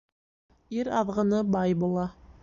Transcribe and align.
Ир 0.77 0.89
аҙғыны 1.01 1.41
бай 1.57 1.77
була. 1.83 2.07